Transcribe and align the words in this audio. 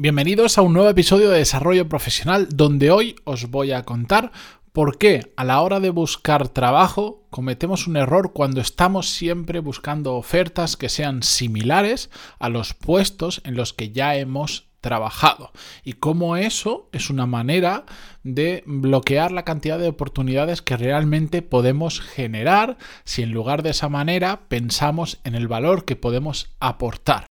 Bienvenidos 0.00 0.58
a 0.58 0.62
un 0.62 0.74
nuevo 0.74 0.88
episodio 0.88 1.28
de 1.28 1.38
Desarrollo 1.38 1.88
Profesional 1.88 2.46
donde 2.54 2.92
hoy 2.92 3.16
os 3.24 3.50
voy 3.50 3.72
a 3.72 3.84
contar 3.84 4.30
por 4.72 4.96
qué 4.96 5.32
a 5.34 5.42
la 5.42 5.60
hora 5.60 5.80
de 5.80 5.90
buscar 5.90 6.48
trabajo 6.50 7.26
cometemos 7.30 7.88
un 7.88 7.96
error 7.96 8.32
cuando 8.32 8.60
estamos 8.60 9.08
siempre 9.08 9.58
buscando 9.58 10.14
ofertas 10.14 10.76
que 10.76 10.88
sean 10.88 11.24
similares 11.24 12.10
a 12.38 12.48
los 12.48 12.74
puestos 12.74 13.40
en 13.42 13.56
los 13.56 13.72
que 13.72 13.90
ya 13.90 14.14
hemos 14.14 14.68
trabajado 14.80 15.50
y 15.82 15.94
cómo 15.94 16.36
eso 16.36 16.88
es 16.92 17.10
una 17.10 17.26
manera 17.26 17.84
de 18.22 18.62
bloquear 18.66 19.32
la 19.32 19.44
cantidad 19.44 19.80
de 19.80 19.88
oportunidades 19.88 20.62
que 20.62 20.76
realmente 20.76 21.42
podemos 21.42 22.00
generar 22.00 22.78
si 23.02 23.22
en 23.22 23.32
lugar 23.32 23.64
de 23.64 23.70
esa 23.70 23.88
manera 23.88 24.42
pensamos 24.48 25.18
en 25.24 25.34
el 25.34 25.48
valor 25.48 25.84
que 25.84 25.96
podemos 25.96 26.54
aportar. 26.60 27.26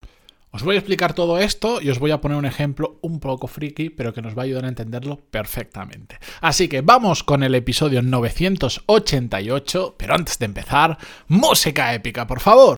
Os 0.56 0.64
voy 0.64 0.78
a 0.78 0.80
explicar 0.80 1.14
todo 1.14 1.38
esto 1.38 1.82
y 1.82 1.90
os 1.90 2.00
voy 2.00 2.12
a 2.12 2.22
poner 2.22 2.38
un 2.38 2.46
ejemplo 2.46 2.98
un 3.02 3.20
poco 3.20 3.48
friki, 3.48 3.90
pero 3.90 4.14
que 4.14 4.22
nos 4.22 4.38
va 4.38 4.44
a 4.44 4.46
ayudar 4.46 4.64
a 4.64 4.70
entenderlo 4.70 5.20
perfectamente. 5.30 6.18
Así 6.40 6.70
que 6.70 6.80
vamos 6.80 7.24
con 7.24 7.44
el 7.44 7.56
episodio 7.56 8.02
988, 8.02 9.96
pero 9.98 10.16
antes 10.16 10.40
de 10.40 10.46
empezar, 10.46 10.98
música 11.28 11.94
épica, 11.94 12.26
por 12.26 12.40
favor. 12.40 12.78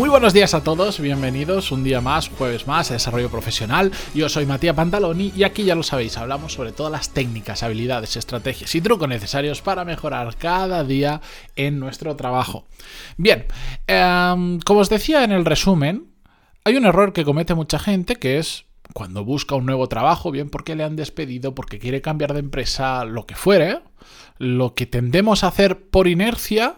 Muy 0.00 0.08
buenos 0.08 0.32
días 0.32 0.54
a 0.54 0.64
todos, 0.64 0.98
bienvenidos 0.98 1.72
un 1.72 1.84
día 1.84 2.00
más, 2.00 2.30
jueves 2.30 2.66
más, 2.66 2.90
a 2.90 2.94
Desarrollo 2.94 3.28
Profesional. 3.28 3.92
Yo 4.14 4.30
soy 4.30 4.46
Matías 4.46 4.74
Pantaloni 4.74 5.30
y 5.36 5.42
aquí 5.42 5.62
ya 5.64 5.74
lo 5.74 5.82
sabéis, 5.82 6.16
hablamos 6.16 6.54
sobre 6.54 6.72
todas 6.72 6.90
las 6.90 7.10
técnicas, 7.10 7.62
habilidades, 7.62 8.16
estrategias 8.16 8.74
y 8.74 8.80
trucos 8.80 9.10
necesarios 9.10 9.60
para 9.60 9.84
mejorar 9.84 10.34
cada 10.38 10.84
día 10.84 11.20
en 11.54 11.78
nuestro 11.78 12.16
trabajo. 12.16 12.64
Bien, 13.18 13.44
em, 13.86 14.58
como 14.60 14.80
os 14.80 14.88
decía 14.88 15.22
en 15.22 15.32
el 15.32 15.44
resumen, 15.44 16.06
hay 16.64 16.76
un 16.76 16.86
error 16.86 17.12
que 17.12 17.26
comete 17.26 17.54
mucha 17.54 17.78
gente 17.78 18.16
que 18.16 18.38
es 18.38 18.64
cuando 18.94 19.22
busca 19.22 19.54
un 19.54 19.66
nuevo 19.66 19.86
trabajo, 19.86 20.30
bien 20.30 20.48
porque 20.48 20.76
le 20.76 20.84
han 20.84 20.96
despedido, 20.96 21.54
porque 21.54 21.78
quiere 21.78 22.00
cambiar 22.00 22.32
de 22.32 22.40
empresa, 22.40 23.04
lo 23.04 23.26
que 23.26 23.34
fuere, 23.34 23.80
lo 24.38 24.74
que 24.74 24.86
tendemos 24.86 25.44
a 25.44 25.48
hacer 25.48 25.90
por 25.90 26.08
inercia 26.08 26.76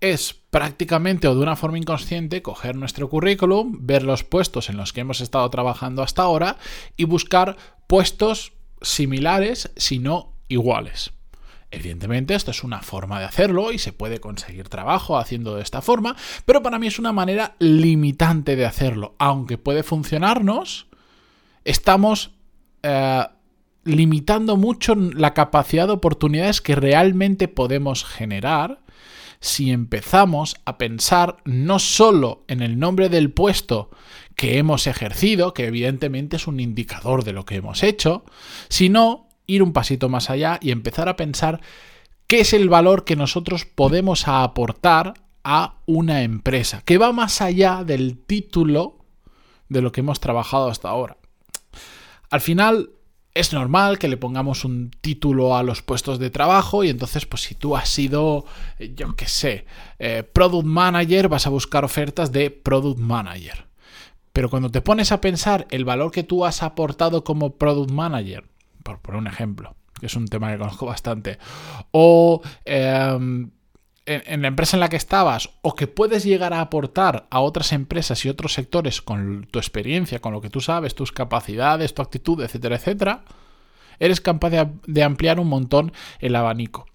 es 0.00 0.34
prácticamente 0.34 1.28
o 1.28 1.34
de 1.34 1.40
una 1.40 1.56
forma 1.56 1.78
inconsciente 1.78 2.42
coger 2.42 2.76
nuestro 2.76 3.08
currículum, 3.08 3.78
ver 3.80 4.02
los 4.02 4.24
puestos 4.24 4.68
en 4.68 4.76
los 4.76 4.92
que 4.92 5.00
hemos 5.00 5.20
estado 5.20 5.48
trabajando 5.50 6.02
hasta 6.02 6.22
ahora 6.22 6.56
y 6.96 7.04
buscar 7.04 7.56
puestos 7.86 8.52
similares, 8.82 9.70
si 9.76 9.98
no 9.98 10.34
iguales. 10.48 11.12
Evidentemente, 11.70 12.34
esto 12.34 12.50
es 12.50 12.64
una 12.64 12.82
forma 12.82 13.18
de 13.18 13.24
hacerlo 13.24 13.72
y 13.72 13.78
se 13.78 13.94
puede 13.94 14.20
conseguir 14.20 14.68
trabajo 14.68 15.16
haciendo 15.16 15.56
de 15.56 15.62
esta 15.62 15.80
forma, 15.80 16.14
pero 16.44 16.62
para 16.62 16.78
mí 16.78 16.86
es 16.86 16.98
una 16.98 17.12
manera 17.12 17.56
limitante 17.58 18.56
de 18.56 18.66
hacerlo. 18.66 19.14
Aunque 19.18 19.56
puede 19.56 19.82
funcionarnos, 19.82 20.88
estamos 21.64 22.32
eh, 22.82 23.24
limitando 23.84 24.58
mucho 24.58 24.94
la 24.94 25.32
capacidad 25.32 25.86
de 25.86 25.94
oportunidades 25.94 26.60
que 26.60 26.74
realmente 26.74 27.48
podemos 27.48 28.04
generar 28.04 28.81
si 29.42 29.72
empezamos 29.72 30.56
a 30.64 30.78
pensar 30.78 31.38
no 31.44 31.80
solo 31.80 32.44
en 32.46 32.62
el 32.62 32.78
nombre 32.78 33.08
del 33.08 33.32
puesto 33.32 33.90
que 34.36 34.56
hemos 34.56 34.86
ejercido, 34.86 35.52
que 35.52 35.66
evidentemente 35.66 36.36
es 36.36 36.46
un 36.46 36.60
indicador 36.60 37.24
de 37.24 37.32
lo 37.32 37.44
que 37.44 37.56
hemos 37.56 37.82
hecho, 37.82 38.24
sino 38.68 39.28
ir 39.48 39.64
un 39.64 39.72
pasito 39.72 40.08
más 40.08 40.30
allá 40.30 40.60
y 40.62 40.70
empezar 40.70 41.08
a 41.08 41.16
pensar 41.16 41.60
qué 42.28 42.40
es 42.40 42.52
el 42.52 42.68
valor 42.68 43.04
que 43.04 43.16
nosotros 43.16 43.66
podemos 43.66 44.28
aportar 44.28 45.14
a 45.42 45.80
una 45.86 46.22
empresa, 46.22 46.82
que 46.84 46.96
va 46.96 47.12
más 47.12 47.42
allá 47.42 47.82
del 47.82 48.18
título 48.18 49.04
de 49.68 49.82
lo 49.82 49.90
que 49.90 50.02
hemos 50.02 50.20
trabajado 50.20 50.70
hasta 50.70 50.88
ahora. 50.88 51.16
Al 52.30 52.40
final, 52.40 52.90
es 53.34 53.52
normal 53.52 53.98
que 53.98 54.08
le 54.08 54.16
pongamos 54.16 54.64
un 54.64 54.90
título 55.00 55.56
a 55.56 55.62
los 55.62 55.82
puestos 55.82 56.18
de 56.18 56.30
trabajo 56.30 56.84
y 56.84 56.90
entonces 56.90 57.24
pues 57.26 57.42
si 57.42 57.54
tú 57.54 57.76
has 57.76 57.88
sido, 57.88 58.44
eh, 58.78 58.92
yo 58.94 59.16
qué 59.16 59.26
sé, 59.26 59.64
eh, 59.98 60.22
product 60.22 60.66
manager, 60.66 61.28
vas 61.28 61.46
a 61.46 61.50
buscar 61.50 61.84
ofertas 61.84 62.32
de 62.32 62.50
product 62.50 62.98
manager. 62.98 63.66
Pero 64.32 64.50
cuando 64.50 64.70
te 64.70 64.80
pones 64.80 65.12
a 65.12 65.20
pensar 65.20 65.66
el 65.70 65.84
valor 65.84 66.10
que 66.10 66.22
tú 66.22 66.44
has 66.44 66.62
aportado 66.62 67.24
como 67.24 67.56
product 67.56 67.90
manager, 67.90 68.44
por 68.82 69.00
poner 69.00 69.20
un 69.20 69.26
ejemplo, 69.26 69.76
que 69.98 70.06
es 70.06 70.16
un 70.16 70.26
tema 70.26 70.50
que 70.50 70.58
conozco 70.58 70.86
bastante, 70.86 71.38
o... 71.90 72.42
Em, 72.64 73.50
en, 74.06 74.42
la 74.42 74.48
empresa 74.48 74.76
en 74.76 74.80
la 74.80 74.88
que 74.88 74.96
estabas 74.96 75.50
o 75.62 75.74
que 75.74 75.86
puedes 75.86 76.24
llegar 76.24 76.52
a 76.52 76.60
aportar 76.60 77.26
a 77.30 77.40
otras 77.40 77.72
empresas 77.72 78.24
y 78.24 78.28
otros 78.28 78.52
sectores 78.52 79.00
con 79.00 79.46
tu 79.50 79.58
experiencia, 79.58 80.20
con 80.20 80.32
lo 80.32 80.40
que 80.40 80.50
tú 80.50 80.60
sabes, 80.60 80.94
tus 80.94 81.12
capacidades, 81.12 81.94
tu 81.94 82.02
actitud, 82.02 82.42
etcétera, 82.42 82.76
etcétera, 82.76 83.24
eres 83.98 84.20
capaz 84.20 84.50
de, 84.50 85.02
ampliar 85.02 85.38
un 85.38 85.48
montón 85.48 85.92
el 86.18 86.34
abanico. 86.34 86.86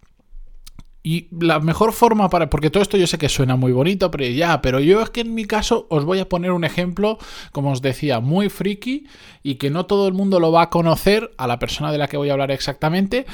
Y 1.04 1.30
la 1.32 1.62
mejor 1.62 1.94
forma 1.94 2.30
para. 2.30 2.50
Porque 2.50 2.70
todo 2.70 2.84
esto 2.84 2.98
yo 2.98 3.08
sé 3.08 3.18
que 3.18 3.30
suena 3.30 3.56
muy 3.56 3.72
bonito, 3.72 4.12
pero 4.12 4.26
ya, 4.26 4.62
pero 4.62 4.82
yo 4.82 5.02
es 5.02 5.10
que 5.10 5.22
en 5.22 5.34
mi 5.34 5.46
caso 5.46 5.88
os 5.90 6.04
voy 6.04 6.20
a 6.20 6.28
poner 6.28 6.52
un 6.52 6.66
ejemplo, 6.66 7.18
como 7.54 7.72
os 7.72 7.82
decía, 7.82 8.20
muy 8.20 8.50
friki 8.50 9.08
y 9.42 9.56
que 9.56 9.70
no 9.70 9.86
todo 9.86 10.10
el 10.10 10.14
mundo 10.14 10.42
lo 10.42 10.52
va 10.52 10.64
a 10.64 10.70
conocer 10.70 11.32
a 11.38 11.48
la 11.48 11.60
persona 11.60 11.94
de 11.94 11.98
la 11.98 12.10
que 12.10 12.18
voy 12.18 12.30
a 12.30 12.34
hablar 12.34 12.52
exactamente, 12.52 13.26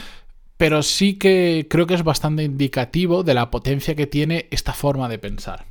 pero 0.57 0.83
sí 0.83 1.15
que 1.15 1.67
creo 1.69 1.87
que 1.87 1.95
es 1.95 2.03
bastante 2.03 2.43
indicativo 2.43 3.23
de 3.23 3.33
la 3.33 3.51
potencia 3.51 3.95
que 3.95 4.07
tiene 4.07 4.47
esta 4.51 4.73
forma 4.73 5.09
de 5.09 5.19
pensar. 5.19 5.65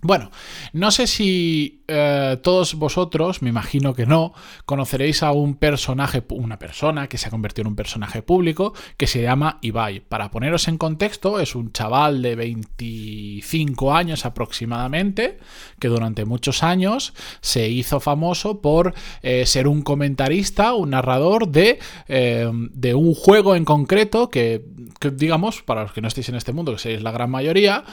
Bueno, 0.00 0.30
no 0.72 0.90
sé 0.90 1.06
si 1.06 1.81
eh, 1.94 2.38
todos 2.42 2.74
vosotros, 2.74 3.42
me 3.42 3.50
imagino 3.50 3.94
que 3.94 4.06
no, 4.06 4.32
conoceréis 4.64 5.22
a 5.22 5.32
un 5.32 5.56
personaje, 5.56 6.24
una 6.30 6.58
persona 6.58 7.06
que 7.06 7.18
se 7.18 7.28
ha 7.28 7.30
convertido 7.30 7.62
en 7.62 7.68
un 7.68 7.76
personaje 7.76 8.22
público 8.22 8.72
que 8.96 9.06
se 9.06 9.20
llama 9.20 9.58
Ibai. 9.60 10.00
Para 10.00 10.30
poneros 10.30 10.68
en 10.68 10.78
contexto, 10.78 11.38
es 11.38 11.54
un 11.54 11.72
chaval 11.72 12.22
de 12.22 12.34
25 12.34 13.94
años 13.94 14.24
aproximadamente, 14.24 15.38
que 15.78 15.88
durante 15.88 16.24
muchos 16.24 16.62
años 16.62 17.12
se 17.42 17.68
hizo 17.68 18.00
famoso 18.00 18.60
por 18.62 18.94
eh, 19.22 19.44
ser 19.44 19.68
un 19.68 19.82
comentarista, 19.82 20.74
un 20.74 20.90
narrador 20.90 21.48
de, 21.48 21.78
eh, 22.08 22.50
de 22.52 22.94
un 22.94 23.14
juego 23.14 23.54
en 23.54 23.66
concreto 23.66 24.30
que, 24.30 24.64
que, 24.98 25.10
digamos, 25.10 25.62
para 25.62 25.82
los 25.82 25.92
que 25.92 26.00
no 26.00 26.08
estéis 26.08 26.30
en 26.30 26.36
este 26.36 26.52
mundo, 26.52 26.72
que 26.72 26.78
seáis 26.78 27.02
la 27.02 27.12
gran 27.12 27.30
mayoría, 27.30 27.84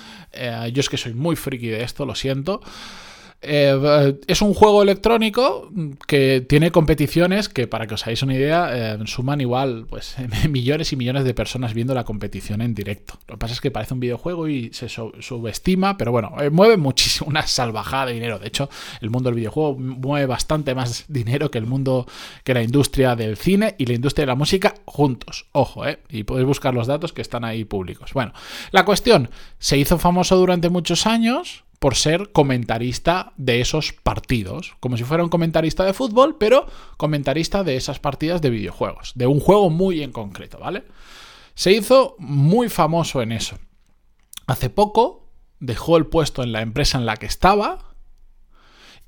yo 0.72 0.80
es 0.80 0.90
que 0.90 0.98
soy 0.98 1.14
muy 1.14 1.36
friki 1.36 1.68
de 1.68 1.84
esto, 1.84 2.06
lo 2.06 2.16
siento. 2.16 2.62
Eh, 3.42 4.20
es 4.28 4.42
un 4.42 4.54
juego 4.54 4.82
electrónico 4.82 5.72
que 6.08 6.42
tiene 6.42 6.72
competiciones 6.72 7.48
que, 7.48 7.68
para 7.68 7.88
que 7.88 7.94
os 7.94 8.04
hagáis 8.04 8.22
una 8.22 8.36
idea, 8.36 8.96
eh, 8.96 9.00
suman 9.06 9.40
igual 9.40 9.86
pues, 9.90 10.18
millones 10.50 10.92
y 10.92 10.98
millones 10.98 11.24
de 11.24 11.34
personas 11.34 11.74
viendo 11.74 11.94
la 11.94 12.04
competición 12.04 12.62
en 12.62 12.76
directo. 12.76 13.14
Lo 13.28 13.36
que 13.36 13.40
pasa 13.40 13.54
es 13.54 13.62
que 13.62 13.72
parece 13.72 13.94
un 13.94 14.02
videojuego 14.02 14.50
y 14.50 14.72
se 14.74 14.90
subestima, 14.90 15.98
pero 15.98 16.12
bueno, 16.12 16.36
eh, 16.40 16.50
mueve 16.50 16.76
muchísimo, 16.76 17.30
una 17.30 17.48
salvajada 17.48 18.08
de 18.08 18.14
dinero. 18.14 18.40
De 18.40 18.48
hecho, 18.48 18.70
el 19.00 19.10
mundo 19.10 19.30
del 19.30 19.36
videojuego 19.36 19.78
mueve 19.78 20.26
bastante 20.26 20.76
más 20.76 21.06
dinero 21.08 21.50
que 21.50 21.60
el 21.60 21.66
mundo, 21.66 22.08
que 22.44 22.54
la 22.54 22.62
industria 22.62 23.16
del 23.16 23.38
cine 23.38 23.76
y 23.78 23.86
la 23.86 23.94
industria 23.94 24.24
de 24.24 24.28
la 24.28 24.36
música 24.36 24.76
juntos. 24.84 25.48
Ojo, 25.54 25.86
¿eh? 25.86 26.00
Y 26.10 26.24
podéis 26.24 26.46
buscar 26.46 26.74
los 26.74 26.88
datos 26.88 27.14
que 27.14 27.22
están 27.22 27.46
ahí 27.46 27.64
públicos. 27.64 28.12
Bueno, 28.14 28.34
la 28.72 28.84
cuestión, 28.84 29.30
se 29.60 29.78
hizo 29.78 29.98
famoso 29.98 30.36
durante 30.36 30.70
muchos 30.70 31.06
años 31.06 31.64
por 31.80 31.96
ser 31.96 32.32
comentarista 32.34 33.32
de 33.38 33.62
esos 33.62 33.94
partidos, 33.94 34.76
como 34.82 34.98
si 34.98 35.06
fuera 35.06 35.24
un 35.24 35.30
comentarista 35.30 35.86
de 35.86 35.94
fútbol, 35.94 36.38
pero 36.38 36.68
comentarista 36.98 37.64
de 37.64 37.78
esas 37.78 38.00
partidas 38.00 38.42
de 38.42 38.50
videojuegos, 38.50 39.14
de 39.16 39.28
un 39.28 39.40
juego 39.40 39.70
muy 39.70 40.04
en 40.04 40.12
concreto, 40.12 40.60
¿vale? 40.60 40.84
Se 41.56 41.72
hizo 41.72 42.16
muy 42.20 42.70
famoso 42.70 43.22
en 43.22 43.32
eso. 43.32 43.58
Hace 44.46 44.70
poco 44.70 45.30
dejó 45.60 45.98
el 45.98 46.08
puesto 46.08 46.44
en 46.44 46.52
la 46.52 46.62
empresa 46.62 46.98
en 46.98 47.06
la 47.06 47.16
que 47.16 47.26
estaba 47.26 47.96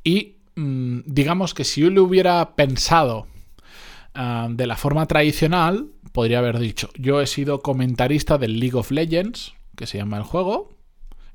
y 0.03 0.37
mm, 0.55 0.99
digamos 1.05 1.53
que 1.53 1.65
si 1.65 1.81
yo 1.81 1.89
le 1.89 1.99
hubiera 1.99 2.55
pensado 2.55 3.27
ah, 4.13 4.47
de 4.49 4.67
la 4.67 4.77
forma 4.77 5.07
tradicional, 5.07 5.89
podría 6.13 6.39
haber 6.39 6.59
dicho, 6.59 6.89
yo 6.97 7.21
he 7.21 7.27
sido 7.27 7.61
comentarista 7.61 8.37
del 8.37 8.59
League 8.59 8.77
of 8.77 8.91
Legends, 8.91 9.53
que 9.75 9.87
se 9.87 9.97
llama 9.97 10.17
el 10.17 10.23
juego, 10.23 10.69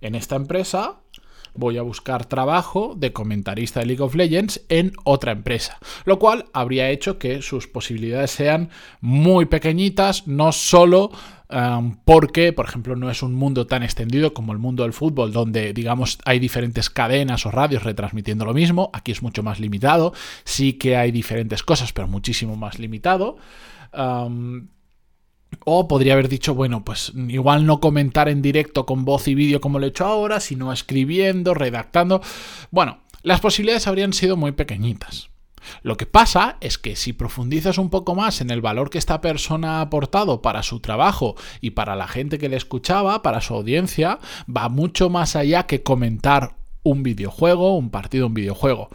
en 0.01 0.15
esta 0.15 0.37
empresa 0.37 1.01
voy 1.57 1.79
a 1.79 1.83
buscar 1.83 2.27
trabajo 2.27 2.95
de 2.97 3.13
comentarista 3.13 3.81
de 3.81 3.87
League 3.87 4.03
of 4.03 4.15
Legends 4.15 4.63
en 4.69 4.93
otra 5.05 5.33
empresa, 5.33 5.79
lo 6.05 6.19
cual 6.19 6.47
habría 6.53 6.91
hecho 6.91 7.19
que 7.19 7.43
sus 7.43 7.67
posibilidades 7.67 8.31
sean 8.31 8.71
muy 9.01 9.47
pequeñitas, 9.47 10.27
no 10.27 10.53
solo 10.53 11.11
um, 11.51 11.97
porque, 12.05 12.53
por 12.53 12.67
ejemplo, 12.67 12.97
no 12.97 13.11
es 13.11 13.23
un 13.23 13.35
mundo 13.35 13.67
tan 13.67 13.83
extendido 13.83 14.35
como 14.35 14.53
el 14.53 14.59
mundo 14.59 14.83
del 14.83 14.93
fútbol, 14.93 15.33
donde, 15.33 15.73
digamos, 15.73 16.19
hay 16.25 16.39
diferentes 16.39 16.91
cadenas 16.91 17.47
o 17.47 17.51
radios 17.51 17.83
retransmitiendo 17.83 18.45
lo 18.45 18.55
mismo, 18.55 18.91
aquí 18.93 19.13
es 19.13 19.23
mucho 19.23 19.43
más 19.43 19.61
limitado, 19.61 20.13
sí 20.45 20.75
que 20.75 20.97
hay 20.97 21.11
diferentes 21.11 21.63
cosas, 21.63 21.93
pero 21.93 22.09
muchísimo 22.09 22.57
más 22.57 22.79
limitado. 22.79 23.39
O 25.65 25.89
podría 25.89 26.15
haber 26.15 26.29
dicho, 26.29 26.55
bueno, 26.55 26.85
pues 26.85 27.13
igual 27.15 27.67
no 27.67 27.81
comentar 27.81 28.29
en 28.29 28.43
directo 28.43 28.87
con 28.87 29.05
voz 29.05 29.29
y 29.29 29.35
vídeo 29.35 29.61
como 29.61 29.79
lo 29.79 29.87
he 29.87 29.91
hecho 29.91 30.07
ahora, 30.07 30.41
sino 30.41 30.73
escribiendo, 30.73 31.55
redactando. 31.55 32.21
Bueno, 32.71 32.99
las 33.23 33.41
posibilidades 33.41 33.87
habrían 33.87 34.13
sido 34.13 34.37
muy 34.37 34.53
pequeñitas. 34.53 35.31
Lo 35.83 35.97
que 35.97 36.07
pasa 36.07 36.59
es 36.61 36.79
que 36.79 36.97
si 36.97 37.13
profundizas 37.13 37.79
un 37.79 37.91
poco 37.91 38.15
más 38.15 38.41
en 38.41 38.51
el 38.51 38.61
valor 38.61 38.91
que 38.91 38.99
esta 38.99 39.21
persona 39.21 39.79
ha 39.79 39.81
aportado 39.83 40.43
para 40.43 40.63
su 40.63 40.81
trabajo 40.81 41.35
y 41.61 41.71
para 41.71 41.97
la 41.97 42.09
gente 42.09 42.39
que 42.39 42.49
le 42.49 42.57
escuchaba, 42.57 43.23
para 43.23 43.41
su 43.41 43.55
audiencia, 43.55 44.19
va 44.55 44.69
mucho 44.69 45.11
más 45.11 45.37
allá 45.37 45.67
que 45.67 45.83
comentar 45.83 46.57
un 46.83 47.03
videojuego, 47.03 47.77
un 47.77 47.91
partido, 47.91 48.29
un 48.29 48.35
videojuego. 48.35 48.89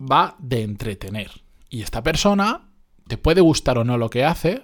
Va 0.00 0.36
de 0.38 0.62
entretener. 0.62 1.30
Y 1.70 1.82
esta 1.82 2.02
persona 2.02 2.68
te 3.06 3.18
puede 3.18 3.40
gustar 3.40 3.78
o 3.78 3.84
no 3.84 3.98
lo 3.98 4.10
que 4.10 4.24
hace, 4.24 4.62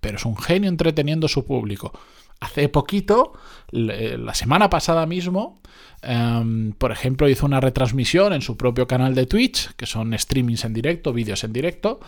pero 0.00 0.16
es 0.16 0.24
un 0.24 0.36
genio 0.36 0.68
entreteniendo 0.68 1.26
a 1.26 1.28
su 1.28 1.44
público. 1.44 1.92
Hace 2.40 2.70
poquito, 2.70 3.34
la 3.70 4.32
semana 4.32 4.70
pasada 4.70 5.04
mismo, 5.04 5.60
em, 6.00 6.72
por 6.72 6.90
ejemplo, 6.90 7.28
hizo 7.28 7.44
una 7.44 7.60
retransmisión 7.60 8.32
en 8.32 8.40
su 8.40 8.56
propio 8.56 8.88
canal 8.88 9.14
de 9.14 9.26
Twitch, 9.26 9.74
que 9.76 9.84
son 9.84 10.18
streamings 10.18 10.64
en 10.64 10.72
directo, 10.72 11.12
vídeos 11.12 11.44
en 11.44 11.52
directo, 11.52 12.00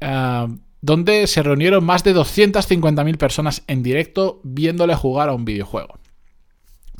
em, 0.00 0.58
donde 0.80 1.28
se 1.28 1.42
reunieron 1.44 1.84
más 1.84 2.02
de 2.02 2.14
250.000 2.14 3.16
personas 3.16 3.62
en 3.68 3.84
directo 3.84 4.40
viéndole 4.42 4.96
jugar 4.96 5.28
a 5.28 5.34
un 5.34 5.44
videojuego. 5.44 6.00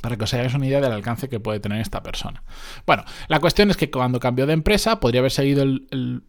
Para 0.01 0.17
que 0.17 0.25
os 0.25 0.33
hagáis 0.33 0.55
una 0.55 0.67
idea 0.67 0.81
del 0.81 0.93
alcance 0.93 1.29
que 1.29 1.41
puede 1.41 1.61
tener 1.61 1.81
esta 1.81 2.03
persona. 2.03 2.45
Bueno, 2.87 3.05
la 3.29 3.41
cuestión 3.41 3.71
es 3.71 3.77
que 3.77 3.91
cuando 3.91 4.21
cambió 4.21 4.47
de 4.47 4.53
empresa, 4.53 5.01
podría 5.01 5.21
haber 5.21 5.33
seguido 5.33 5.63
el 5.63 6.23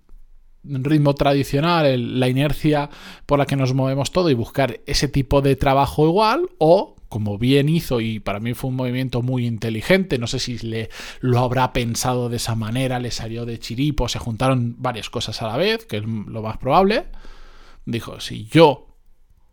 ritmo 0.64 1.16
tradicional, 1.16 2.20
la 2.20 2.28
inercia 2.28 2.90
por 3.26 3.40
la 3.40 3.46
que 3.46 3.56
nos 3.56 3.74
movemos 3.74 4.12
todo 4.12 4.30
y 4.30 4.34
buscar 4.34 4.80
ese 4.86 5.08
tipo 5.08 5.42
de 5.42 5.56
trabajo 5.56 6.08
igual 6.08 6.50
o 6.58 6.96
como 7.12 7.38
bien 7.38 7.68
hizo 7.68 8.00
y 8.00 8.22
para 8.22 8.40
mí 8.40 8.54
fue 8.54 8.70
un 8.70 8.78
movimiento 8.78 9.22
muy 9.22 9.46
inteligente, 9.46 10.18
no 10.18 10.28
sé 10.28 10.40
si 10.40 10.58
le 10.60 10.90
lo 11.20 11.40
habrá 11.40 11.74
pensado 11.74 12.30
de 12.30 12.38
esa 12.38 12.56
manera, 12.56 13.02
le 13.02 13.12
salió 13.12 13.46
de 13.46 13.60
chiripo, 13.60 14.08
se 14.08 14.18
juntaron 14.18 14.76
varias 14.78 15.10
cosas 15.10 15.42
a 15.42 15.48
la 15.48 15.58
vez, 15.58 15.86
que 15.86 15.98
es 15.98 16.04
lo 16.06 16.42
más 16.42 16.58
probable. 16.58 17.08
Dijo, 17.86 18.22
si 18.22 18.46
yo 18.46 18.88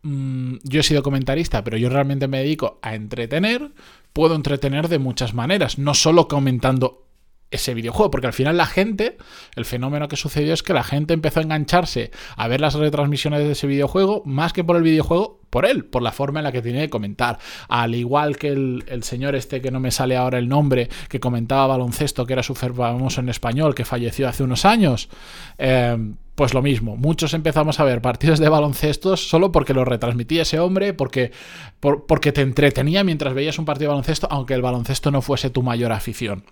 mm, 0.02 0.58
yo 0.62 0.80
he 0.80 0.84
sido 0.84 1.02
comentarista, 1.02 1.64
pero 1.64 1.76
yo 1.76 1.88
realmente 1.88 2.28
me 2.28 2.38
dedico 2.38 2.78
a 2.80 2.94
entretener, 2.94 3.72
puedo 4.12 4.36
entretener 4.36 4.86
de 4.86 5.00
muchas 5.00 5.34
maneras, 5.34 5.78
no 5.78 5.94
solo 5.94 6.28
comentando 6.28 7.07
ese 7.50 7.74
videojuego, 7.74 8.10
porque 8.10 8.26
al 8.26 8.32
final 8.32 8.56
la 8.56 8.66
gente, 8.66 9.16
el 9.56 9.64
fenómeno 9.64 10.08
que 10.08 10.16
sucedió 10.16 10.52
es 10.52 10.62
que 10.62 10.74
la 10.74 10.84
gente 10.84 11.14
empezó 11.14 11.40
a 11.40 11.42
engancharse 11.42 12.10
a 12.36 12.48
ver 12.48 12.60
las 12.60 12.74
retransmisiones 12.74 13.40
de 13.40 13.52
ese 13.52 13.66
videojuego, 13.66 14.22
más 14.26 14.52
que 14.52 14.64
por 14.64 14.76
el 14.76 14.82
videojuego, 14.82 15.40
por 15.50 15.64
él, 15.64 15.86
por 15.86 16.02
la 16.02 16.12
forma 16.12 16.40
en 16.40 16.44
la 16.44 16.52
que 16.52 16.60
tiene 16.60 16.80
de 16.80 16.90
comentar. 16.90 17.38
Al 17.68 17.94
igual 17.94 18.36
que 18.36 18.48
el, 18.48 19.02
señor 19.02 19.34
este 19.34 19.62
que 19.62 19.70
no 19.70 19.80
me 19.80 19.90
sale 19.90 20.16
ahora 20.16 20.38
el 20.38 20.48
nombre, 20.48 20.88
que 21.08 21.20
comentaba 21.20 21.68
baloncesto, 21.68 22.26
que 22.26 22.34
era 22.34 22.42
súper 22.42 22.74
famoso 22.74 23.20
en 23.20 23.30
español, 23.30 23.74
que 23.74 23.84
falleció 23.84 24.28
hace 24.28 24.42
unos 24.42 24.66
años, 24.66 25.08
eh, 25.56 25.96
pues 26.34 26.54
lo 26.54 26.62
mismo, 26.62 26.96
muchos 26.96 27.34
empezamos 27.34 27.80
a 27.80 27.84
ver 27.84 28.00
partidos 28.00 28.38
de 28.38 28.48
baloncesto 28.48 29.16
solo 29.16 29.50
porque 29.50 29.74
lo 29.74 29.84
retransmitía 29.84 30.42
ese 30.42 30.60
hombre, 30.60 30.94
porque, 30.94 31.32
porque 31.80 32.30
te 32.30 32.42
entretenía 32.42 33.02
mientras 33.02 33.34
veías 33.34 33.58
un 33.58 33.64
partido 33.64 33.88
de 33.88 33.94
baloncesto, 33.94 34.28
aunque 34.30 34.54
el 34.54 34.62
baloncesto 34.62 35.10
no 35.10 35.20
fuese 35.20 35.50
tu 35.50 35.64
mayor 35.64 35.90
afición. 35.90 36.44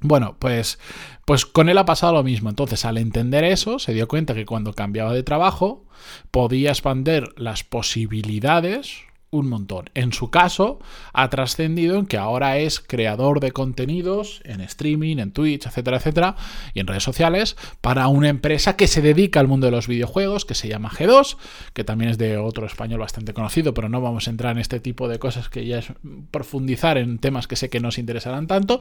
Bueno, 0.00 0.36
pues, 0.38 0.78
pues 1.24 1.44
con 1.44 1.68
él 1.68 1.78
ha 1.78 1.84
pasado 1.84 2.12
lo 2.12 2.22
mismo. 2.22 2.48
Entonces, 2.50 2.84
al 2.84 2.98
entender 2.98 3.44
eso, 3.44 3.78
se 3.78 3.94
dio 3.94 4.08
cuenta 4.08 4.34
que 4.34 4.46
cuando 4.46 4.72
cambiaba 4.72 5.12
de 5.12 5.22
trabajo, 5.22 5.84
podía 6.30 6.70
expandir 6.70 7.28
las 7.36 7.64
posibilidades 7.64 9.08
un 9.30 9.48
montón. 9.48 9.90
En 9.94 10.12
su 10.12 10.30
caso, 10.30 10.78
ha 11.12 11.28
trascendido 11.28 11.98
en 11.98 12.06
que 12.06 12.16
ahora 12.16 12.58
es 12.58 12.80
creador 12.80 13.40
de 13.40 13.52
contenidos 13.52 14.40
en 14.44 14.60
streaming, 14.62 15.18
en 15.18 15.32
Twitch, 15.32 15.66
etcétera, 15.66 15.98
etcétera, 15.98 16.36
y 16.72 16.80
en 16.80 16.86
redes 16.86 17.02
sociales 17.02 17.56
para 17.80 18.08
una 18.08 18.30
empresa 18.30 18.76
que 18.76 18.86
se 18.86 19.02
dedica 19.02 19.40
al 19.40 19.48
mundo 19.48 19.66
de 19.66 19.72
los 19.72 19.86
videojuegos, 19.86 20.44
que 20.44 20.54
se 20.54 20.68
llama 20.68 20.88
G2, 20.88 21.36
que 21.74 21.84
también 21.84 22.10
es 22.10 22.18
de 22.18 22.38
otro 22.38 22.66
español 22.66 23.00
bastante 23.00 23.34
conocido, 23.34 23.74
pero 23.74 23.88
no 23.88 24.00
vamos 24.00 24.26
a 24.26 24.30
entrar 24.30 24.52
en 24.52 24.58
este 24.58 24.80
tipo 24.80 25.08
de 25.08 25.18
cosas 25.18 25.50
que 25.50 25.66
ya 25.66 25.78
es 25.78 25.92
profundizar 26.30 26.96
en 26.96 27.18
temas 27.18 27.46
que 27.46 27.56
sé 27.56 27.68
que 27.68 27.80
nos 27.80 27.98
interesarán 27.98 28.46
tanto 28.46 28.80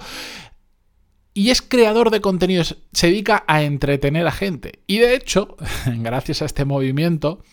y 1.37 1.51
es 1.51 1.61
creador 1.61 2.09
de 2.09 2.19
contenidos, 2.19 2.77
se 2.93 3.09
dedica 3.09 3.43
a 3.45 3.61
entretener 3.61 4.25
a 4.25 4.31
gente. 4.31 4.79
Y 4.87 4.97
de 4.97 5.13
hecho, 5.13 5.55
gracias 5.85 6.41
a 6.41 6.45
este 6.45 6.65
movimiento, 6.65 7.43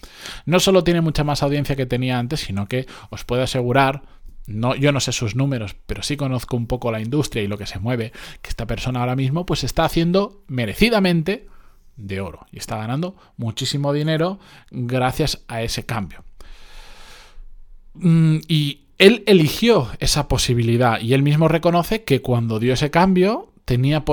no 0.47 0.59
solo 0.59 0.83
tiene 0.85 1.03
mucha 1.03 1.23
más 1.23 1.43
audiencia 1.43 1.77
que 1.77 1.85
tenía 1.85 2.19
antes, 2.19 2.41
sino 2.41 2.67
que 2.67 2.87
os 3.11 3.25
puedo 3.25 3.43
asegurar, 3.43 4.05
no, 4.47 4.75
yo 4.75 4.91
no 4.91 5.01
sé 5.01 5.13
sus 5.13 5.37
números, 5.37 5.77
pero 5.85 6.03
sí 6.03 6.17
conozco 6.17 6.57
un 6.57 6.67
poco 6.67 6.91
la 6.91 7.03
industria 7.03 7.43
y 7.43 7.47
lo 7.47 7.59
que 7.59 7.67
se 7.67 7.79
mueve, 7.79 8.13
que 8.41 8.49
esta 8.49 8.67
persona 8.67 9.01
ahora 9.01 9.17
mismo 9.17 9.45
pues 9.45 9.65
está 9.65 9.85
haciendo 9.85 10.43
merecidamente 10.47 11.47
de 11.97 12.23
oro 12.23 12.47
y 12.51 12.61
está 12.61 12.79
ganando 12.79 13.17
muchísimo 13.37 13.93
dinero 13.93 14.39
gracias 14.71 15.45
a 15.47 15.61
ese 15.61 15.85
cambio. 15.85 16.25
Mm, 17.93 18.39
y 18.49 18.87
él 18.97 19.25
eligió 19.27 19.91
esa 19.99 20.27
posibilidad 20.27 21.03
y 21.03 21.13
él 21.13 21.23
mismo 21.23 21.49
reconoce 21.49 22.03
que 22.05 22.23
cuando 22.23 22.59
dio 22.59 22.73
ese 22.73 22.91
cambio 22.91 23.51
tenía, 23.65 24.05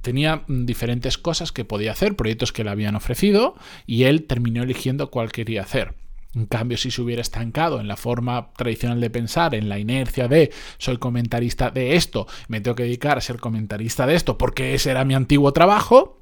tenía 0.00 0.44
diferentes 0.48 1.18
cosas 1.18 1.52
que 1.52 1.64
podía 1.64 1.92
hacer, 1.92 2.16
proyectos 2.16 2.52
que 2.52 2.64
le 2.64 2.70
habían 2.70 2.96
ofrecido, 2.96 3.54
y 3.86 4.04
él 4.04 4.24
terminó 4.24 4.62
eligiendo 4.62 5.10
cuál 5.10 5.32
quería 5.32 5.62
hacer. 5.62 5.94
En 6.34 6.46
cambio, 6.46 6.76
si 6.76 6.90
se 6.90 7.00
hubiera 7.00 7.22
estancado 7.22 7.80
en 7.80 7.86
la 7.86 7.96
forma 7.96 8.50
tradicional 8.56 9.00
de 9.00 9.10
pensar, 9.10 9.54
en 9.54 9.68
la 9.68 9.78
inercia 9.78 10.26
de 10.26 10.50
soy 10.78 10.98
comentarista 10.98 11.70
de 11.70 11.94
esto, 11.94 12.26
me 12.48 12.60
tengo 12.60 12.74
que 12.74 12.82
dedicar 12.82 13.18
a 13.18 13.20
ser 13.20 13.38
comentarista 13.38 14.04
de 14.06 14.16
esto 14.16 14.36
porque 14.36 14.74
ese 14.74 14.90
era 14.90 15.04
mi 15.04 15.14
antiguo 15.14 15.52
trabajo, 15.52 16.20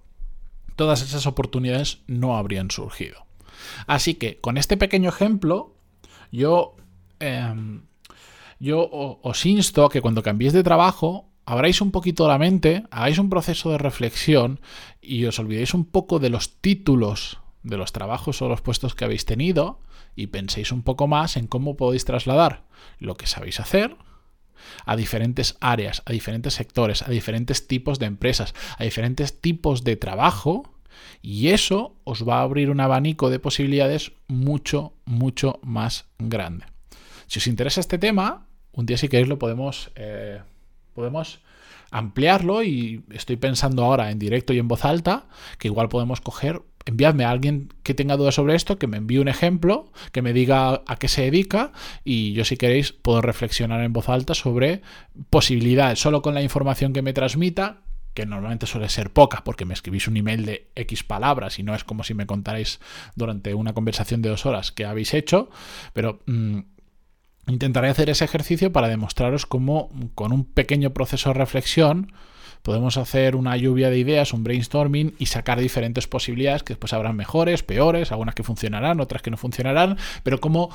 todas 0.76 1.00
esas 1.02 1.26
oportunidades 1.26 2.00
no 2.06 2.36
habrían 2.36 2.70
surgido. 2.70 3.24
Así 3.86 4.14
que 4.14 4.38
con 4.38 4.58
este 4.58 4.76
pequeño 4.76 5.08
ejemplo, 5.08 5.76
yo, 6.30 6.76
em, 7.18 7.84
yo 8.58 8.88
os 8.90 9.46
insto 9.46 9.86
a 9.86 9.90
que 9.90 10.02
cuando 10.02 10.22
cambiéis 10.22 10.52
de 10.52 10.62
trabajo 10.62 11.31
abráis 11.44 11.80
un 11.80 11.90
poquito 11.90 12.28
la 12.28 12.38
mente, 12.38 12.84
hagáis 12.90 13.18
un 13.18 13.30
proceso 13.30 13.70
de 13.70 13.78
reflexión 13.78 14.60
y 15.00 15.24
os 15.24 15.38
olvidéis 15.38 15.74
un 15.74 15.84
poco 15.84 16.18
de 16.18 16.30
los 16.30 16.60
títulos 16.60 17.38
de 17.62 17.76
los 17.76 17.92
trabajos 17.92 18.42
o 18.42 18.48
los 18.48 18.60
puestos 18.60 18.94
que 18.94 19.04
habéis 19.04 19.24
tenido 19.24 19.80
y 20.16 20.28
penséis 20.28 20.72
un 20.72 20.82
poco 20.82 21.06
más 21.06 21.36
en 21.36 21.46
cómo 21.46 21.76
podéis 21.76 22.04
trasladar 22.04 22.64
lo 22.98 23.16
que 23.16 23.26
sabéis 23.26 23.60
hacer 23.60 23.96
a 24.84 24.96
diferentes 24.96 25.56
áreas, 25.60 26.02
a 26.06 26.12
diferentes 26.12 26.54
sectores, 26.54 27.02
a 27.02 27.10
diferentes 27.10 27.66
tipos 27.66 27.98
de 27.98 28.06
empresas, 28.06 28.54
a 28.78 28.84
diferentes 28.84 29.40
tipos 29.40 29.84
de 29.84 29.96
trabajo 29.96 30.72
y 31.20 31.48
eso 31.48 31.96
os 32.04 32.26
va 32.28 32.38
a 32.38 32.42
abrir 32.42 32.70
un 32.70 32.80
abanico 32.80 33.30
de 33.30 33.38
posibilidades 33.38 34.12
mucho, 34.28 34.92
mucho 35.04 35.60
más 35.62 36.06
grande. 36.18 36.66
Si 37.26 37.38
os 37.38 37.46
interesa 37.46 37.80
este 37.80 37.98
tema, 37.98 38.46
un 38.72 38.86
día 38.86 38.98
si 38.98 39.08
queréis 39.08 39.28
lo 39.28 39.38
podemos... 39.38 39.90
Eh, 39.96 40.42
podemos 40.94 41.40
ampliarlo 41.90 42.62
y 42.62 43.04
estoy 43.10 43.36
pensando 43.36 43.84
ahora 43.84 44.10
en 44.10 44.18
directo 44.18 44.52
y 44.52 44.58
en 44.58 44.68
voz 44.68 44.84
alta 44.84 45.26
que 45.58 45.68
igual 45.68 45.88
podemos 45.88 46.20
coger, 46.20 46.62
enviadme 46.86 47.24
a 47.24 47.30
alguien 47.30 47.72
que 47.82 47.94
tenga 47.94 48.16
dudas 48.16 48.34
sobre 48.34 48.54
esto, 48.54 48.78
que 48.78 48.86
me 48.86 48.96
envíe 48.96 49.18
un 49.18 49.28
ejemplo, 49.28 49.92
que 50.10 50.22
me 50.22 50.32
diga 50.32 50.82
a 50.86 50.96
qué 50.96 51.08
se 51.08 51.22
dedica 51.22 51.72
y 52.02 52.32
yo 52.32 52.44
si 52.44 52.56
queréis 52.56 52.92
puedo 52.92 53.20
reflexionar 53.20 53.82
en 53.82 53.92
voz 53.92 54.08
alta 54.08 54.34
sobre 54.34 54.82
posibilidades, 55.30 56.00
solo 56.00 56.22
con 56.22 56.34
la 56.34 56.42
información 56.42 56.92
que 56.92 57.02
me 57.02 57.12
transmita, 57.12 57.82
que 58.14 58.26
normalmente 58.26 58.66
suele 58.66 58.88
ser 58.88 59.12
poca, 59.12 59.42
porque 59.44 59.64
me 59.64 59.74
escribís 59.74 60.08
un 60.08 60.16
email 60.16 60.44
de 60.44 60.70
X 60.74 61.02
palabras 61.02 61.58
y 61.58 61.62
no 61.62 61.74
es 61.74 61.84
como 61.84 62.04
si 62.04 62.14
me 62.14 62.26
contarais 62.26 62.80
durante 63.16 63.54
una 63.54 63.72
conversación 63.72 64.22
de 64.22 64.28
dos 64.28 64.46
horas 64.46 64.72
que 64.72 64.84
habéis 64.84 65.14
hecho, 65.14 65.50
pero... 65.92 66.20
Mm, 66.26 66.60
Intentaré 67.46 67.88
hacer 67.88 68.08
ese 68.08 68.24
ejercicio 68.24 68.72
para 68.72 68.88
demostraros 68.88 69.46
cómo 69.46 69.90
con 70.14 70.32
un 70.32 70.44
pequeño 70.44 70.90
proceso 70.90 71.30
de 71.30 71.34
reflexión 71.34 72.12
podemos 72.62 72.96
hacer 72.96 73.34
una 73.34 73.56
lluvia 73.56 73.90
de 73.90 73.98
ideas, 73.98 74.32
un 74.32 74.44
brainstorming 74.44 75.14
y 75.18 75.26
sacar 75.26 75.60
diferentes 75.60 76.06
posibilidades 76.06 76.62
que 76.62 76.74
después 76.74 76.92
habrán 76.92 77.16
mejores, 77.16 77.64
peores, 77.64 78.12
algunas 78.12 78.36
que 78.36 78.44
funcionarán, 78.44 79.00
otras 79.00 79.20
que 79.20 79.32
no 79.32 79.36
funcionarán, 79.36 79.98
pero 80.22 80.40
cómo 80.40 80.70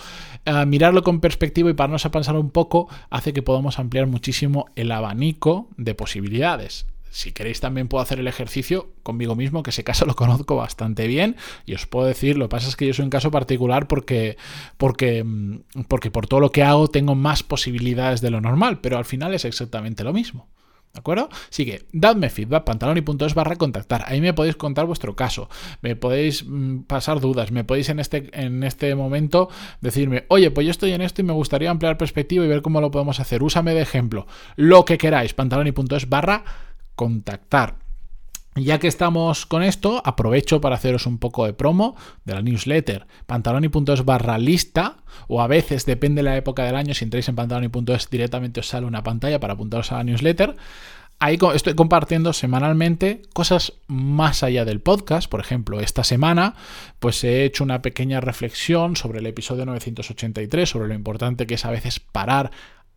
eh, 0.46 0.66
mirarlo 0.66 1.04
con 1.04 1.22
perspectiva 1.22 1.70
y 1.70 1.74
pararnos 1.74 2.06
a 2.06 2.12
pensar 2.12 2.36
un 2.36 2.52
poco 2.52 2.90
hace 3.10 3.32
que 3.32 3.42
podamos 3.42 3.80
ampliar 3.80 4.08
muchísimo 4.08 4.66
el 4.76 4.92
abanico 4.92 5.70
de 5.78 5.96
posibilidades 5.96 6.86
si 7.12 7.32
queréis 7.32 7.60
también 7.60 7.88
puedo 7.88 8.02
hacer 8.02 8.20
el 8.20 8.28
ejercicio 8.28 8.92
conmigo 9.04 9.36
mismo, 9.36 9.64
que 9.64 9.72
ese 9.72 9.84
caso 9.84 10.06
lo 10.06 10.16
conozco 10.16 10.56
bastante 10.56 11.08
bien 11.08 11.36
y 11.66 11.74
os 11.74 11.86
puedo 11.86 12.08
decir, 12.08 12.38
lo 12.38 12.46
que 12.46 12.50
pasa 12.50 12.68
es 12.68 12.76
que 12.76 12.88
yo 12.88 12.94
soy 12.94 13.04
un 13.04 13.10
caso 13.10 13.32
particular 13.32 13.88
porque, 13.88 14.38
porque, 14.78 15.24
mm, 15.24 15.84
porque 15.88 16.12
por 16.12 16.28
todo 16.28 16.40
lo 16.40 16.52
que 16.52 16.64
hago 16.64 16.88
tengo 16.88 17.16
más 17.16 17.44
posibilidades 17.44 18.22
de 18.22 18.32
lo 18.32 18.42
normal, 18.42 18.80
pero 18.82 18.98
al 18.98 19.06
final 19.06 19.34
es 19.34 19.46
exactamente 19.46 20.04
lo 20.04 20.14
mismo. 20.14 20.48
¿De 20.98 21.02
acuerdo? 21.02 21.30
Así 21.52 21.64
que 21.64 21.86
dadme 21.92 22.32
feedback, 22.32 22.64
pantaloni.es 22.64 23.36
barra 23.36 23.56
contactar. 23.56 24.06
Ahí 24.08 24.20
me 24.20 24.34
podéis 24.34 24.56
contar 24.56 24.88
vuestro 24.88 25.16
caso, 25.16 25.48
me 25.84 25.96
podéis 25.96 26.44
mm, 26.44 26.86
pasar 26.88 27.20
dudas, 27.20 27.52
me 27.52 27.64
podéis 27.64 27.90
en 27.90 28.00
este, 28.00 28.32
en 28.34 28.64
este 28.64 28.96
momento 28.96 29.48
decirme, 29.80 30.26
oye, 30.30 30.50
pues 30.50 30.66
yo 30.66 30.72
estoy 30.72 30.94
en 30.94 31.02
esto 31.02 31.22
y 31.22 31.26
me 31.26 31.34
gustaría 31.34 31.70
ampliar 31.70 32.00
perspectiva 32.00 32.44
y 32.44 32.48
ver 32.48 32.64
cómo 32.64 32.82
lo 32.82 32.90
podemos 32.90 33.20
hacer. 33.20 33.44
Úsame 33.44 33.76
de 33.76 33.82
ejemplo. 33.82 34.26
Lo 34.56 34.86
que 34.86 34.98
queráis, 34.98 35.36
pantaloni.es 35.36 36.10
barra 36.10 36.44
contactar. 36.44 36.67
Ya 38.56 38.80
que 38.80 38.88
estamos 38.88 39.46
con 39.46 39.62
esto, 39.62 40.02
aprovecho 40.04 40.62
para 40.62 40.76
haceros 40.76 41.06
un 41.06 41.20
poco 41.20 41.46
de 41.46 41.54
promo 41.54 41.96
de 42.26 42.34
la 42.34 42.42
newsletter 42.42 43.06
pantaloni.es 43.28 44.04
barra 44.04 44.40
lista, 44.40 44.98
o 45.28 45.42
a 45.42 45.48
veces, 45.48 45.86
depende 45.86 46.20
de 46.20 46.24
la 46.24 46.38
época 46.38 46.64
del 46.64 46.76
año, 46.76 46.96
si 46.96 47.04
entráis 47.04 47.30
en 47.30 47.36
pantaloni.es 47.36 48.10
directamente 48.10 48.60
os 48.62 48.68
sale 48.68 48.88
una 48.88 49.04
pantalla 49.04 49.40
para 49.40 49.54
apuntaros 49.54 49.92
a 49.92 49.98
la 49.98 50.04
newsletter. 50.06 50.56
Ahí 51.20 51.38
estoy 51.54 51.74
compartiendo 51.74 52.34
semanalmente 52.34 53.24
cosas 53.34 53.74
más 53.88 54.44
allá 54.44 54.66
del 54.66 54.82
podcast. 54.82 55.30
Por 55.30 55.40
ejemplo, 55.40 55.80
esta 55.80 56.04
semana 56.04 56.56
pues 57.00 57.24
he 57.24 57.44
hecho 57.44 57.64
una 57.64 57.82
pequeña 57.82 58.22
reflexión 58.22 58.96
sobre 58.96 59.20
el 59.20 59.26
episodio 59.26 59.66
983, 59.66 60.70
sobre 60.70 60.88
lo 60.88 60.94
importante 60.94 61.48
que 61.48 61.56
es 61.56 61.66
a 61.66 61.72
veces 61.72 62.00
parar 62.00 62.52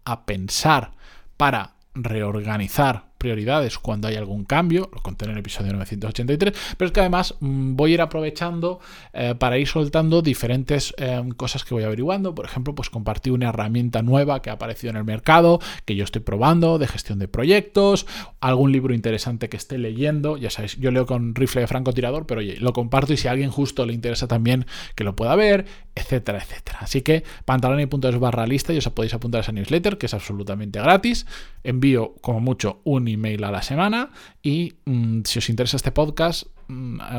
a 0.05 0.25
pensar 0.27 0.93
para 1.37 1.75
reorganizar 1.95 3.10
prioridades 3.21 3.79
cuando 3.79 4.09
hay 4.09 4.17
algún 4.17 4.45
cambio, 4.45 4.91
lo 4.93 5.03
conté 5.03 5.27
en 5.27 5.33
el 5.33 5.39
episodio 5.39 5.75
983, 5.75 6.75
pero 6.77 6.87
es 6.87 6.93
que 6.93 7.01
además 7.01 7.37
mm, 7.39 7.77
voy 7.77 7.91
a 7.91 7.95
ir 7.95 8.01
aprovechando 8.01 8.81
eh, 9.13 9.35
para 9.39 9.59
ir 9.59 9.69
soltando 9.69 10.23
diferentes 10.23 10.95
eh, 10.97 11.23
cosas 11.37 11.65
que 11.65 11.75
voy 11.75 11.85
averiguando. 11.85 12.35
Por 12.35 12.47
ejemplo, 12.47 12.75
pues 12.75 12.89
compartí 12.89 13.29
una 13.31 13.51
herramienta 13.51 14.01
nueva 14.01 14.41
que 14.41 14.49
ha 14.49 14.55
aparecido 14.55 14.91
en 14.91 14.97
el 14.97 15.05
mercado, 15.05 15.61
que 15.85 15.95
yo 15.95 16.05
estoy 16.05 16.23
probando, 16.23 16.79
de 16.79 16.89
gestión 16.89 17.19
de 17.19 17.29
proyectos, 17.29 18.07
algún 18.41 18.73
libro 18.73 18.95
interesante 18.95 19.51
que 19.51 19.59
esté 19.59 19.77
leyendo. 19.77 20.39
Ya 20.39 20.49
sabéis, 20.49 20.79
yo 20.79 20.91
leo 20.91 21.05
con 21.05 21.35
rifle 21.35 21.61
de 21.61 21.67
francotirador, 21.67 22.27
pero 22.27 22.41
oye, 22.41 22.57
lo 22.59 22.73
comparto 22.73 23.13
y 23.13 23.19
si 23.19 23.29
a 23.29 23.33
alguien 23.33 23.51
justo 23.51 23.85
le 23.85 23.93
interesa 23.93 24.29
también 24.29 24.65
que 24.95 25.05
lo 25.05 25.15
pueda 25.15 25.37
ver, 25.37 25.67
etcétera, 25.95 26.39
etcétera. 26.39 26.79
Así 26.81 27.03
que 27.03 27.23
pantaloni.es 27.45 28.19
barra 28.19 28.47
lista 28.47 28.73
y 28.73 28.79
os 28.79 28.89
podéis 28.89 29.13
apuntar 29.13 29.41
a 29.41 29.43
esa 29.43 29.53
newsletter, 29.53 29.99
que 29.99 30.07
es 30.07 30.15
absolutamente 30.15 30.81
gratis. 30.81 31.27
Envío 31.63 32.15
como 32.23 32.41
mucho 32.41 32.81
un 32.85 33.10
email 33.13 33.45
a 33.45 33.51
la 33.51 33.63
semana 33.63 34.11
y 34.43 34.75
mm, 34.85 35.23
si 35.25 35.39
os 35.39 35.49
interesa 35.49 35.77
este 35.77 35.93
podcast, 35.93 36.45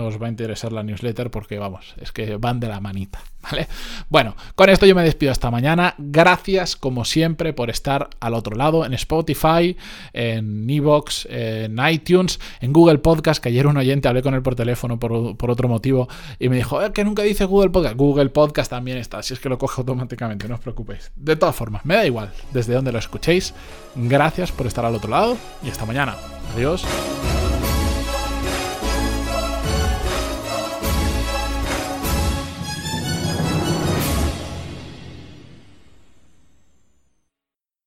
os 0.01 0.22
va 0.22 0.27
a 0.27 0.29
interesar 0.29 0.72
la 0.72 0.84
newsletter 0.84 1.29
porque 1.29 1.60
vamos, 1.60 1.96
es 2.00 2.12
que 2.12 2.38
van 2.38 2.60
de 2.60 2.67
la 2.67 2.79
manita, 2.79 3.22
¿vale? 3.41 3.67
Bueno, 4.10 4.36
con 4.55 4.70
esto 4.70 4.86
yo 4.86 4.96
me 4.96 5.03
despido 5.03 5.31
hasta 5.31 5.51
mañana. 5.51 5.96
Gracias 5.98 6.75
como 6.75 7.05
siempre 7.05 7.53
por 7.53 7.70
estar 7.70 8.10
al 8.20 8.34
otro 8.34 8.55
lado 8.55 8.86
en 8.86 8.93
Spotify, 8.93 9.77
en 10.13 10.70
Evox, 10.70 11.27
en 11.29 11.77
iTunes, 11.89 12.39
en 12.60 12.74
Google 12.74 13.00
Podcast, 13.00 13.41
que 13.41 13.50
ayer 13.50 13.67
un 13.67 13.77
oyente 13.77 14.08
hablé 14.08 14.22
con 14.22 14.34
él 14.34 14.41
por 14.41 14.55
teléfono 14.55 15.00
por, 15.00 15.12
otro 15.50 15.67
motivo 15.67 16.08
y 16.39 16.50
me 16.50 16.58
dijo, 16.58 16.81
eh, 16.81 16.91
que 16.91 17.03
nunca 17.03 17.24
dice 17.24 17.46
Google 17.46 17.70
Podcast. 17.70 17.96
Google 17.96 18.29
Podcast 18.29 18.70
también 18.70 18.98
está, 18.98 19.22
si 19.24 19.34
es 19.34 19.39
que 19.39 19.50
lo 19.50 19.58
coge 19.58 19.81
automáticamente, 19.81 20.48
no 20.48 20.55
os 20.55 20.62
preocupéis. 20.62 21.12
De 21.15 21.36
todas 21.36 21.55
formas, 21.55 21.86
me 21.86 21.96
da 21.96 22.05
igual 22.05 22.31
desde 22.53 22.74
donde 22.74 22.91
lo 22.91 23.00
escuchéis. 23.00 23.53
Gracias 23.96 24.51
por 24.51 24.67
estar 24.67 24.86
al 24.86 24.96
otro 24.96 25.10
lado 25.10 25.38
y 25.63 25.70
hasta 25.70 25.86
mañana. 25.86 26.15
Adiós. 26.53 26.86